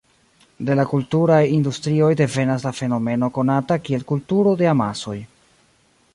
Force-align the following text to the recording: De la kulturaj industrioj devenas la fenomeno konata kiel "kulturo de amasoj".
De 0.69 0.77
la 0.77 0.85
kulturaj 0.93 1.41
industrioj 1.57 2.09
devenas 2.23 2.65
la 2.69 2.73
fenomeno 2.79 3.31
konata 3.37 3.81
kiel 3.87 4.09
"kulturo 4.15 4.57
de 4.65 4.73
amasoj". 4.77 5.19